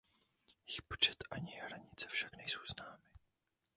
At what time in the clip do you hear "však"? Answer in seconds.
2.07-2.37